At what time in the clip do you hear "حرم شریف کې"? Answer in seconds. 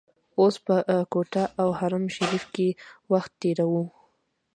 1.79-2.67